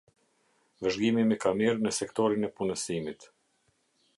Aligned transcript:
Vëzhgimi 0.85 1.25
me 1.31 1.37
kamerë 1.45 1.83
në 1.83 1.91
sektorin 1.99 2.49
e 2.51 2.51
punësimit. 2.57 3.29